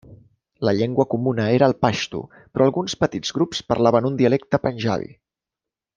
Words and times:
La 0.67 0.71
llengua 0.77 1.05
comuna 1.13 1.45
era 1.57 1.67
el 1.73 1.75
paixtu 1.87 2.21
però 2.37 2.67
alguns 2.69 2.97
petits 3.05 3.37
grups 3.39 3.61
parlaven 3.75 4.09
un 4.11 4.19
dialecte 4.23 4.65
panjabi. 4.65 5.13